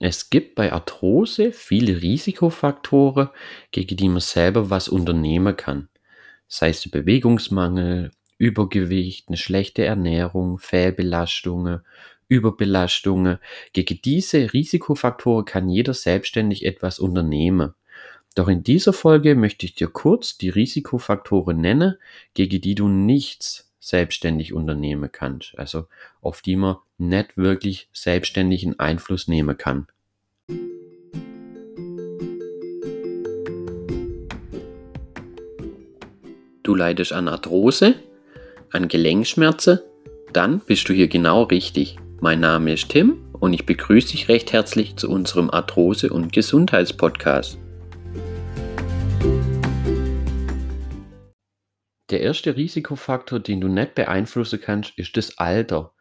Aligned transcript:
Es 0.00 0.30
gibt 0.30 0.54
bei 0.54 0.72
Arthrose 0.72 1.52
viele 1.52 2.02
Risikofaktoren, 2.02 3.30
gegen 3.72 3.96
die 3.96 4.08
man 4.08 4.20
selber 4.20 4.70
was 4.70 4.88
unternehmen 4.88 5.56
kann. 5.56 5.88
Sei 6.46 6.70
es 6.70 6.88
Bewegungsmangel, 6.88 8.12
Übergewicht, 8.38 9.28
eine 9.28 9.36
schlechte 9.36 9.84
Ernährung, 9.84 10.58
Fehlbelastungen, 10.58 11.80
Überbelastungen. 12.28 13.38
Gegen 13.72 14.00
diese 14.02 14.52
Risikofaktoren 14.52 15.44
kann 15.44 15.68
jeder 15.68 15.94
selbstständig 15.94 16.64
etwas 16.64 17.00
unternehmen. 17.00 17.74
Doch 18.34 18.48
in 18.48 18.62
dieser 18.62 18.92
Folge 18.92 19.34
möchte 19.34 19.66
ich 19.66 19.74
dir 19.74 19.88
kurz 19.88 20.38
die 20.38 20.50
Risikofaktoren 20.50 21.60
nennen, 21.60 21.96
gegen 22.34 22.60
die 22.60 22.76
du 22.76 22.86
nichts 22.86 23.67
selbstständig 23.80 24.52
unternehmen 24.52 25.10
kannst. 25.10 25.58
Also 25.58 25.86
auf 26.20 26.42
die 26.42 26.56
man 26.56 26.76
nicht 26.98 27.36
wirklich 27.36 27.88
selbstständigen 27.92 28.78
Einfluss 28.78 29.28
nehmen 29.28 29.56
kann. 29.56 29.86
Du 36.62 36.74
leidest 36.74 37.12
an 37.12 37.28
Arthrose, 37.28 37.94
an 38.72 38.88
Gelenkschmerzen, 38.88 39.80
dann 40.34 40.60
bist 40.60 40.88
du 40.88 40.92
hier 40.92 41.08
genau 41.08 41.44
richtig. 41.44 41.96
Mein 42.20 42.40
Name 42.40 42.74
ist 42.74 42.90
Tim 42.90 43.24
und 43.32 43.54
ich 43.54 43.64
begrüße 43.64 44.08
dich 44.08 44.28
recht 44.28 44.52
herzlich 44.52 44.96
zu 44.96 45.08
unserem 45.08 45.50
Arthrose- 45.50 46.10
und 46.10 46.32
Gesundheitspodcast. 46.32 47.58
Der 52.10 52.20
erste 52.22 52.56
Risikofaktor, 52.56 53.38
den 53.40 53.60
du 53.60 53.68
nicht 53.68 53.94
beeinflussen 53.94 54.60
kannst, 54.60 54.98
ist 54.98 55.16
das 55.16 55.38
Alter. 55.38 55.92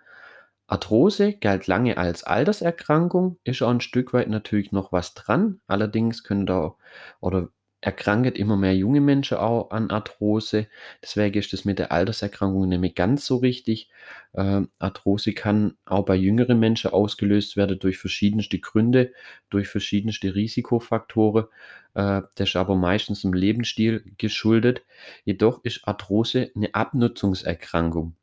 Arthrose 0.68 1.34
galt 1.34 1.68
lange 1.68 1.98
als 1.98 2.24
Alterserkrankung, 2.24 3.40
ist 3.44 3.62
auch 3.62 3.70
ein 3.70 3.82
Stück 3.82 4.14
weit 4.14 4.30
natürlich 4.30 4.72
noch 4.72 4.92
was 4.92 5.14
dran. 5.14 5.62
Allerdings 5.68 6.24
können 6.24 6.46
da 6.46 6.76
oder 7.22 7.50
erkranken 7.88 8.36
immer 8.36 8.58
mehr 8.58 8.76
junge 8.76 9.00
Menschen 9.00 9.38
auch 9.38 9.72
an 9.72 9.90
Arthrose. 9.92 10.68
Deswegen 11.02 11.40
ist 11.40 11.54
das 11.54 11.64
mit 11.64 11.80
der 11.80 11.94
Alterserkrankung 11.94 12.68
nämlich 12.68 12.96
ganz 12.96 13.26
so 13.26 13.38
richtig. 13.38 13.90
Äh, 14.34 14.64
Arthrose 14.78 15.32
kann 15.32 15.78
auch 15.86 16.04
bei 16.04 16.16
jüngeren 16.16 16.60
Menschen 16.60 16.92
ausgelöst 16.92 17.56
werden 17.56 17.80
durch 17.80 17.98
verschiedenste 17.98 18.60
Gründe, 18.60 19.14
durch 19.50 19.70
verschiedenste 19.70 20.36
Risikofaktoren. 20.36 21.46
Äh, 21.94 22.24
das 22.36 22.50
ist 22.50 22.56
aber 22.58 22.76
meistens 22.76 23.24
im 23.24 23.32
Lebensstil 23.32 24.04
geschuldet. 24.18 24.84
Jedoch 25.24 25.64
ist 25.64 25.88
Arthrose 25.88 26.52
eine 26.58 26.76
Abnutzungserkrankung. 26.76 28.18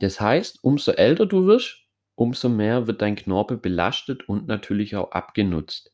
Das 0.00 0.20
heißt, 0.20 0.58
umso 0.62 0.92
älter 0.92 1.24
du 1.24 1.46
wirst, 1.46 1.86
umso 2.16 2.50
mehr 2.50 2.86
wird 2.86 3.00
dein 3.00 3.16
Knorpel 3.16 3.56
belastet 3.56 4.28
und 4.28 4.46
natürlich 4.46 4.94
auch 4.94 5.12
abgenutzt. 5.12 5.93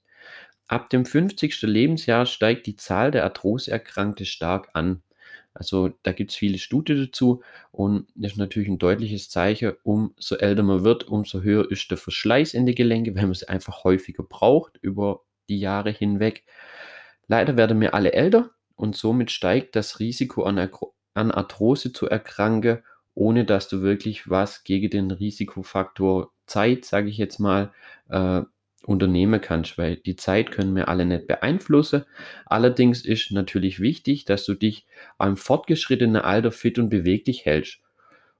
Ab 0.70 0.88
dem 0.88 1.04
50. 1.04 1.62
Lebensjahr 1.62 2.26
steigt 2.26 2.64
die 2.68 2.76
Zahl 2.76 3.10
der 3.10 3.24
Arthroseerkrankte 3.24 4.24
stark 4.24 4.68
an. 4.72 5.02
Also 5.52 5.90
da 6.04 6.12
gibt 6.12 6.30
es 6.30 6.36
viele 6.36 6.58
Studien 6.58 7.06
dazu 7.06 7.42
und 7.72 8.06
das 8.14 8.32
ist 8.32 8.38
natürlich 8.38 8.68
ein 8.68 8.78
deutliches 8.78 9.30
Zeichen, 9.30 9.72
umso 9.82 10.36
älter 10.36 10.62
man 10.62 10.84
wird, 10.84 11.08
umso 11.08 11.40
höher 11.42 11.68
ist 11.68 11.90
der 11.90 11.98
Verschleiß 11.98 12.54
in 12.54 12.66
die 12.66 12.76
Gelenke, 12.76 13.16
wenn 13.16 13.24
man 13.24 13.32
es 13.32 13.42
einfach 13.42 13.82
häufiger 13.82 14.22
braucht 14.22 14.78
über 14.80 15.22
die 15.48 15.58
Jahre 15.58 15.90
hinweg. 15.90 16.44
Leider 17.26 17.56
werden 17.56 17.80
wir 17.80 17.92
alle 17.92 18.12
älter 18.12 18.50
und 18.76 18.94
somit 18.94 19.32
steigt 19.32 19.74
das 19.74 19.98
Risiko 19.98 20.44
an, 20.44 20.70
an 21.14 21.32
Arthrose 21.32 21.92
zu 21.92 22.06
erkranken 22.08 22.84
ohne 23.14 23.44
dass 23.44 23.68
du 23.68 23.82
wirklich 23.82 24.30
was 24.30 24.62
gegen 24.62 24.88
den 24.88 25.10
Risikofaktor 25.10 26.32
Zeit, 26.46 26.84
sage 26.84 27.08
ich 27.08 27.18
jetzt 27.18 27.40
mal, 27.40 27.72
äh, 28.08 28.42
unternehmen 28.84 29.40
kannst, 29.40 29.78
weil 29.78 29.96
die 29.96 30.16
Zeit 30.16 30.50
können 30.50 30.74
wir 30.74 30.88
alle 30.88 31.04
nicht 31.04 31.26
beeinflussen. 31.26 32.04
Allerdings 32.46 33.04
ist 33.04 33.30
natürlich 33.30 33.80
wichtig, 33.80 34.24
dass 34.24 34.44
du 34.44 34.54
dich 34.54 34.86
am 35.18 35.36
fortgeschrittenen 35.36 36.22
Alter 36.22 36.52
fit 36.52 36.78
und 36.78 36.88
beweglich 36.88 37.44
hältst 37.44 37.80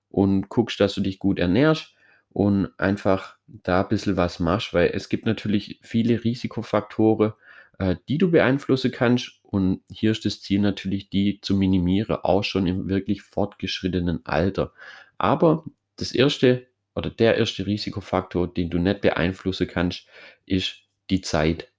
und 0.09 0.49
guckst, 0.49 0.81
dass 0.81 0.95
du 0.95 1.00
dich 1.00 1.19
gut 1.19 1.39
ernährst 1.39 1.95
und 2.31 2.69
einfach 2.79 3.37
da 3.47 3.83
ein 3.83 3.89
bisschen 3.89 4.17
was 4.17 4.41
machst, 4.41 4.73
weil 4.73 4.91
es 4.95 5.09
gibt 5.09 5.27
natürlich 5.27 5.79
viele 5.83 6.23
Risikofaktoren, 6.23 7.33
äh, 7.79 7.97
die 8.09 8.19
du 8.19 8.31
beeinflussen 8.31 8.93
kannst. 8.93 9.41
Und 9.43 9.83
hier 9.91 10.12
ist 10.12 10.25
das 10.25 10.41
Ziel 10.41 10.61
natürlich, 10.61 11.11
die 11.11 11.41
zu 11.41 11.56
minimieren, 11.56 12.17
auch 12.23 12.45
schon 12.45 12.67
im 12.67 12.89
wirklich 12.89 13.23
fortgeschrittenen 13.23 14.25
Alter. 14.25 14.73
Aber 15.19 15.65
das 15.97 16.12
erste 16.12 16.67
oder 16.95 17.11
der 17.11 17.37
erste 17.37 17.67
Risikofaktor, 17.67 18.53
den 18.53 18.71
du 18.71 18.78
nicht 18.78 19.01
beeinflussen 19.01 19.67
kannst, 19.67 20.06
ist 20.47 20.83
die 21.11 21.21
Zeit. 21.21 21.71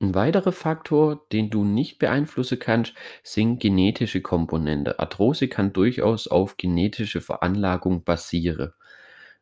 Ein 0.00 0.16
weiterer 0.16 0.50
Faktor, 0.50 1.26
den 1.30 1.48
du 1.48 1.64
nicht 1.64 1.98
beeinflussen 2.00 2.58
kannst, 2.58 2.92
sind 3.22 3.60
genetische 3.60 4.20
Komponenten. 4.20 4.98
Arthrose 4.98 5.46
kann 5.46 5.72
durchaus 5.72 6.26
auf 6.26 6.56
genetische 6.56 7.20
Veranlagung 7.20 8.02
basieren. 8.02 8.72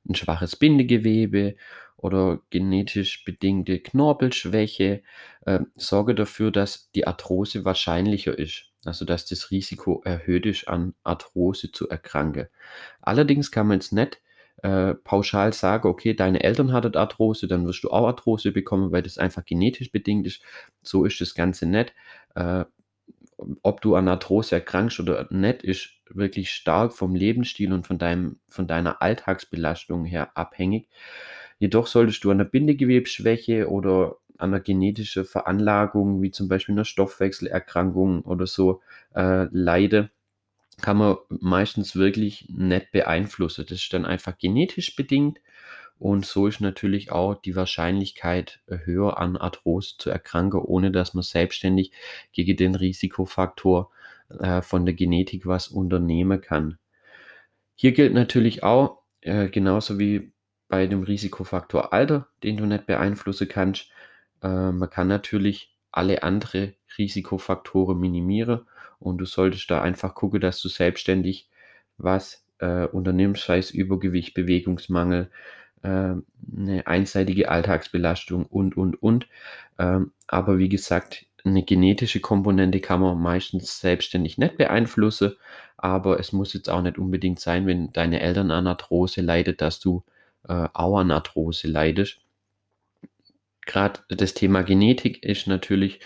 Ein 0.06 0.14
schwaches 0.14 0.56
Bindegewebe 0.56 1.56
oder 1.96 2.40
genetisch 2.50 3.24
bedingte 3.24 3.80
Knorpelschwäche 3.80 5.02
äh, 5.46 5.60
sorge 5.76 6.14
dafür, 6.14 6.50
dass 6.50 6.90
die 6.92 7.06
Arthrose 7.06 7.64
wahrscheinlicher 7.64 8.38
ist. 8.38 8.66
Also 8.84 9.06
dass 9.06 9.26
das 9.26 9.50
Risiko 9.50 10.02
erhöht 10.04 10.44
ist, 10.44 10.68
an 10.68 10.94
Arthrose 11.04 11.72
zu 11.72 11.88
erkranken. 11.88 12.48
Allerdings 13.00 13.50
kann 13.50 13.66
man 13.66 13.78
jetzt 13.78 13.92
nicht 13.92 14.20
äh, 14.62 14.94
pauschal 14.94 15.52
sagen, 15.52 15.88
okay, 15.88 16.14
deine 16.14 16.42
Eltern 16.42 16.72
hatten 16.72 16.96
Arthrose, 16.96 17.48
dann 17.48 17.66
wirst 17.66 17.84
du 17.84 17.90
auch 17.90 18.06
Arthrose 18.06 18.52
bekommen, 18.52 18.92
weil 18.92 19.02
das 19.02 19.18
einfach 19.18 19.44
genetisch 19.44 19.90
bedingt 19.90 20.26
ist. 20.26 20.42
So 20.82 21.04
ist 21.04 21.20
das 21.20 21.34
Ganze 21.34 21.66
nicht. 21.66 21.94
Äh, 22.34 22.64
ob 23.62 23.80
du 23.80 23.94
an 23.94 24.08
Arthrose 24.08 24.56
erkrankst 24.56 25.00
oder 25.00 25.26
nicht, 25.30 25.62
ist 25.62 25.90
wirklich 26.10 26.50
stark 26.50 26.92
vom 26.92 27.14
Lebensstil 27.14 27.72
und 27.72 27.86
von, 27.86 27.98
deinem, 27.98 28.38
von 28.48 28.66
deiner 28.66 29.00
Alltagsbelastung 29.00 30.04
her 30.04 30.36
abhängig. 30.36 30.88
Jedoch 31.58 31.86
solltest 31.86 32.24
du 32.24 32.30
an 32.30 32.38
der 32.38 32.44
Bindegewebsschwäche 32.44 33.68
oder 33.68 34.16
an 34.38 34.50
einer 34.50 34.60
genetischen 34.60 35.24
Veranlagung, 35.24 36.22
wie 36.22 36.30
zum 36.30 36.48
Beispiel 36.48 36.74
einer 36.74 36.84
Stoffwechselerkrankung 36.84 38.22
oder 38.22 38.46
so, 38.46 38.80
äh, 39.14 39.46
leiden, 39.52 40.10
kann 40.80 40.96
man 40.96 41.16
meistens 41.28 41.96
wirklich 41.96 42.46
nicht 42.48 42.92
beeinflussen. 42.92 43.66
Das 43.68 43.78
ist 43.78 43.92
dann 43.92 44.06
einfach 44.06 44.38
genetisch 44.38 44.96
bedingt 44.96 45.38
und 46.00 46.24
so 46.24 46.46
ist 46.46 46.62
natürlich 46.62 47.12
auch 47.12 47.34
die 47.34 47.54
Wahrscheinlichkeit 47.54 48.60
höher 48.66 49.18
an 49.18 49.36
Arthrose 49.36 49.96
zu 49.98 50.08
erkranken, 50.08 50.60
ohne 50.60 50.90
dass 50.90 51.12
man 51.12 51.22
selbstständig 51.22 51.92
gegen 52.32 52.56
den 52.56 52.74
Risikofaktor 52.74 53.90
äh, 54.38 54.62
von 54.62 54.86
der 54.86 54.94
Genetik 54.94 55.46
was 55.46 55.68
unternehmen 55.68 56.40
kann. 56.40 56.78
Hier 57.74 57.92
gilt 57.92 58.14
natürlich 58.14 58.62
auch, 58.62 59.02
äh, 59.20 59.50
genauso 59.50 59.98
wie 59.98 60.32
bei 60.68 60.86
dem 60.86 61.02
Risikofaktor 61.02 61.92
Alter, 61.92 62.28
den 62.42 62.56
du 62.56 62.64
nicht 62.64 62.86
beeinflussen 62.86 63.48
kannst. 63.48 63.90
Äh, 64.42 64.72
man 64.72 64.88
kann 64.88 65.08
natürlich 65.08 65.76
alle 65.92 66.22
andere 66.22 66.72
Risikofaktoren 66.96 68.00
minimieren 68.00 68.62
und 69.00 69.18
du 69.18 69.24
solltest 69.24 69.70
da 69.70 69.82
einfach 69.82 70.14
gucken, 70.14 70.40
dass 70.40 70.60
du 70.60 70.68
selbstständig 70.68 71.48
was 71.98 72.44
äh, 72.58 72.86
unternimmst, 72.86 73.44
sei 73.44 73.58
es 73.58 73.70
Übergewicht, 73.70 74.34
Bewegungsmangel, 74.34 75.30
äh, 75.82 75.88
eine 75.88 76.86
einseitige 76.86 77.48
Alltagsbelastung 77.50 78.46
und, 78.46 78.76
und, 78.76 79.02
und. 79.02 79.26
Ähm, 79.78 80.12
aber 80.28 80.58
wie 80.58 80.68
gesagt, 80.68 81.26
eine 81.44 81.62
genetische 81.62 82.20
Komponente 82.20 82.80
kann 82.80 83.00
man 83.00 83.18
meistens 83.18 83.80
selbstständig 83.80 84.38
nicht 84.38 84.58
beeinflussen, 84.58 85.36
aber 85.76 86.20
es 86.20 86.32
muss 86.32 86.52
jetzt 86.52 86.68
auch 86.68 86.82
nicht 86.82 86.98
unbedingt 86.98 87.40
sein, 87.40 87.66
wenn 87.66 87.92
deine 87.92 88.20
Eltern 88.20 88.50
an 88.50 88.66
Arthrose 88.66 89.22
leidet, 89.22 89.62
dass 89.62 89.80
du 89.80 90.04
äh, 90.46 90.68
Auernarthrose 90.74 91.68
leidest. 91.68 92.18
Gerade 93.64 94.00
das 94.08 94.34
Thema 94.34 94.62
Genetik 94.62 95.22
ist 95.22 95.46
natürlich 95.46 96.00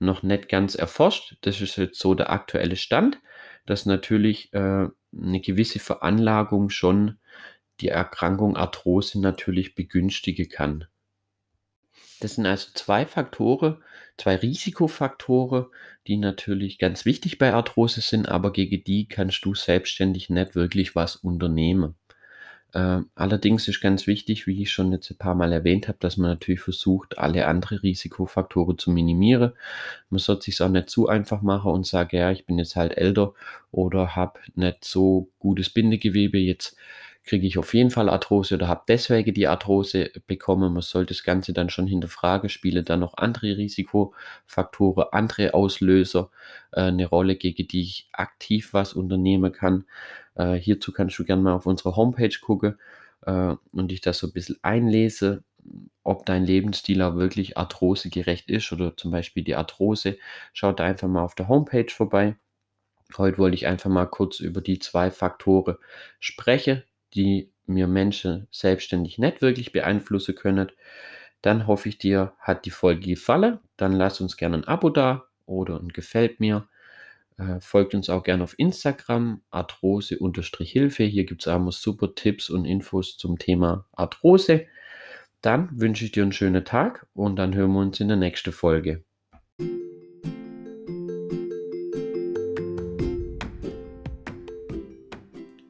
noch 0.00 0.22
nicht 0.22 0.48
ganz 0.48 0.74
erforscht. 0.74 1.36
Das 1.42 1.60
ist 1.60 1.76
jetzt 1.76 1.98
so 1.98 2.14
der 2.14 2.30
aktuelle 2.30 2.76
Stand, 2.76 3.20
dass 3.66 3.86
natürlich 3.86 4.52
äh, 4.52 4.88
eine 5.12 5.40
gewisse 5.40 5.78
Veranlagung 5.78 6.70
schon 6.70 7.18
die 7.80 7.88
Erkrankung 7.88 8.56
Arthrose 8.56 9.20
natürlich 9.20 9.74
begünstigen 9.74 10.48
kann. 10.48 10.86
Das 12.20 12.34
sind 12.34 12.44
also 12.44 12.68
zwei 12.74 13.06
Faktoren, 13.06 13.82
zwei 14.18 14.36
Risikofaktoren, 14.36 15.66
die 16.06 16.18
natürlich 16.18 16.78
ganz 16.78 17.06
wichtig 17.06 17.38
bei 17.38 17.54
Arthrose 17.54 18.02
sind, 18.02 18.28
aber 18.28 18.52
gegen 18.52 18.84
die 18.84 19.08
kannst 19.08 19.44
du 19.44 19.54
selbstständig 19.54 20.28
nicht 20.28 20.54
wirklich 20.54 20.94
was 20.94 21.16
unternehmen. 21.16 21.94
Äh, 22.72 23.00
allerdings 23.14 23.66
ist 23.68 23.80
ganz 23.80 24.06
wichtig, 24.06 24.46
wie 24.46 24.62
ich 24.62 24.70
schon 24.70 24.92
jetzt 24.92 25.10
ein 25.10 25.18
paar 25.18 25.34
Mal 25.34 25.52
erwähnt 25.52 25.88
habe, 25.88 25.98
dass 26.00 26.16
man 26.16 26.30
natürlich 26.30 26.60
versucht, 26.60 27.18
alle 27.18 27.46
anderen 27.46 27.78
Risikofaktoren 27.78 28.78
zu 28.78 28.90
minimieren. 28.90 29.52
Man 30.10 30.18
sollte 30.18 30.44
sich 30.44 30.60
auch 30.62 30.68
nicht 30.68 30.90
zu 30.90 31.08
einfach 31.08 31.42
machen 31.42 31.72
und 31.72 31.86
sagen, 31.86 32.16
ja, 32.16 32.30
ich 32.30 32.46
bin 32.46 32.58
jetzt 32.58 32.76
halt 32.76 32.96
älter 32.96 33.34
oder 33.72 34.14
habe 34.16 34.40
nicht 34.54 34.84
so 34.84 35.28
gutes 35.40 35.70
Bindegewebe, 35.70 36.38
jetzt 36.38 36.76
kriege 37.24 37.46
ich 37.46 37.58
auf 37.58 37.74
jeden 37.74 37.90
Fall 37.90 38.08
Arthrose 38.08 38.54
oder 38.54 38.68
habe 38.68 38.82
deswegen 38.88 39.34
die 39.34 39.46
Arthrose 39.46 40.10
bekommen. 40.26 40.72
Man 40.72 40.82
sollte 40.82 41.12
das 41.14 41.22
Ganze 41.22 41.52
dann 41.52 41.68
schon 41.70 41.86
hinterfragen, 41.86 42.48
spiele 42.48 42.82
dann 42.82 43.00
noch 43.00 43.14
andere 43.16 43.56
Risikofaktoren, 43.56 45.06
andere 45.12 45.54
Auslöser 45.54 46.30
äh, 46.72 46.82
eine 46.82 47.06
Rolle, 47.06 47.36
gegen 47.36 47.68
die 47.68 47.82
ich 47.82 48.08
aktiv 48.12 48.72
was 48.72 48.94
unternehmen 48.94 49.52
kann. 49.52 49.84
Äh, 50.40 50.54
hierzu 50.54 50.92
kannst 50.92 51.18
du 51.18 51.24
gerne 51.24 51.42
mal 51.42 51.52
auf 51.52 51.66
unsere 51.66 51.96
Homepage 51.96 52.38
gucken 52.40 52.78
äh, 53.26 53.54
und 53.72 53.90
dich 53.90 54.00
das 54.00 54.18
so 54.18 54.26
ein 54.26 54.32
bisschen 54.32 54.58
einlese, 54.62 55.44
ob 56.02 56.24
dein 56.24 56.46
Lebensstil 56.46 57.02
auch 57.02 57.16
wirklich 57.16 57.58
arthrosegerecht 57.58 58.48
ist 58.50 58.72
oder 58.72 58.96
zum 58.96 59.10
Beispiel 59.10 59.44
die 59.44 59.54
Arthrose. 59.54 60.16
Schau 60.54 60.72
da 60.72 60.84
einfach 60.84 61.08
mal 61.08 61.22
auf 61.22 61.34
der 61.34 61.48
Homepage 61.48 61.90
vorbei. 61.90 62.36
Heute 63.18 63.38
wollte 63.38 63.56
ich 63.56 63.66
einfach 63.66 63.90
mal 63.90 64.06
kurz 64.06 64.40
über 64.40 64.62
die 64.62 64.78
zwei 64.78 65.10
Faktoren 65.10 65.76
sprechen, 66.20 66.84
die 67.14 67.52
mir 67.66 67.86
Menschen 67.86 68.48
selbstständig 68.50 69.18
nicht 69.18 69.42
wirklich 69.42 69.72
beeinflussen 69.72 70.34
können. 70.36 70.72
Dann 71.42 71.66
hoffe 71.66 71.88
ich, 71.90 71.98
dir 71.98 72.32
hat 72.40 72.64
die 72.64 72.70
Folge 72.70 73.08
gefallen. 73.10 73.58
Dann 73.76 73.92
lass 73.92 74.20
uns 74.20 74.36
gerne 74.38 74.58
ein 74.58 74.64
Abo 74.64 74.88
da 74.90 75.26
oder 75.44 75.78
ein 75.78 75.88
Gefällt 75.90 76.40
mir. 76.40 76.66
Äh, 77.40 77.60
folgt 77.60 77.94
uns 77.94 78.10
auch 78.10 78.22
gerne 78.22 78.42
auf 78.42 78.58
Instagram, 78.58 79.40
arthrose-hilfe. 79.50 81.04
Hier 81.04 81.24
gibt 81.24 81.40
es 81.40 81.48
auch 81.48 81.72
super 81.72 82.14
Tipps 82.14 82.50
und 82.50 82.66
Infos 82.66 83.16
zum 83.16 83.38
Thema 83.38 83.86
Arthrose. 83.92 84.66
Dann 85.40 85.70
wünsche 85.72 86.04
ich 86.04 86.12
dir 86.12 86.22
einen 86.22 86.32
schönen 86.32 86.66
Tag 86.66 87.06
und 87.14 87.36
dann 87.36 87.54
hören 87.54 87.72
wir 87.72 87.80
uns 87.80 87.98
in 87.98 88.08
der 88.08 88.18
nächsten 88.18 88.52
Folge. 88.52 89.04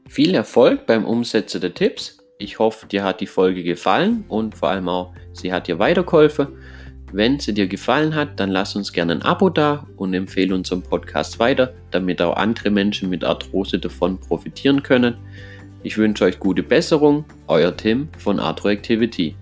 Viel 0.09 0.35
Erfolg 0.35 0.87
beim 0.87 1.05
Umsetzen 1.05 1.61
der 1.61 1.73
Tipps. 1.73 2.19
Ich 2.39 2.59
hoffe, 2.59 2.87
dir 2.87 3.05
hat 3.05 3.21
die 3.21 3.29
Folge 3.29 3.63
gefallen 3.63 4.25
und 4.27 4.57
vor 4.57 4.71
allem 4.71 4.89
auch, 4.89 5.15
sie 5.33 5.53
hat 5.53 5.69
dir 5.69 5.79
weitergeholfen. 5.79 6.49
Wenn 7.13 7.41
sie 7.41 7.53
dir 7.53 7.67
gefallen 7.67 8.15
hat, 8.15 8.39
dann 8.39 8.51
lass 8.51 8.77
uns 8.77 8.93
gerne 8.93 9.13
ein 9.15 9.23
Abo 9.23 9.51
da 9.51 9.87
und 9.97 10.15
empfehle 10.15 10.55
unseren 10.55 10.83
Podcast 10.83 11.41
weiter, 11.41 11.75
damit 11.91 12.23
auch 12.23 12.37
andere 12.37 12.71
Menschen 12.71 13.11
mit 13.11 13.25
Arthrose 13.25 13.79
davon 13.79 14.19
profitieren 14.21 14.83
können. 14.83 15.17
Ich 15.83 15.99
wünsche 15.99 16.25
euch 16.25 16.39
gute 16.39 16.63
Besserung, 16.63 17.25
euer 17.49 17.77
Tim 17.77 18.09
von 18.19 18.39
Arthro 18.39 18.69
Activity. 18.69 19.35